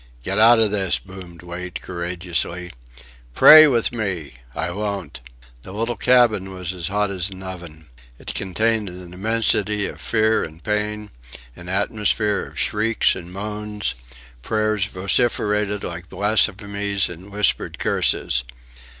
""Get 0.23 0.39
out 0.39 0.57
of 0.57 0.71
this," 0.71 0.97
boomed 0.97 1.43
Wait, 1.43 1.79
courageously. 1.79 2.71
"Pray 3.35 3.67
with 3.67 3.91
me!..." 3.91 4.33
"I 4.55 4.71
won't!..." 4.71 5.21
The 5.61 5.73
little 5.73 5.95
cabin 5.95 6.51
was 6.51 6.73
as 6.73 6.87
hot 6.87 7.11
as 7.11 7.29
an 7.29 7.43
oven. 7.43 7.85
It 8.17 8.33
contained 8.33 8.89
an 8.89 9.13
immensity 9.13 9.85
of 9.85 10.01
fear 10.01 10.43
and 10.43 10.63
pain; 10.63 11.11
an 11.55 11.69
atmosphere 11.69 12.47
of 12.47 12.57
shrieks 12.57 13.15
and 13.15 13.31
moans; 13.31 13.93
prayers 14.41 14.85
vociferated 14.85 15.83
like 15.83 16.09
blasphemies 16.09 17.07
and 17.07 17.29
whispered 17.31 17.77
curses. 17.77 18.43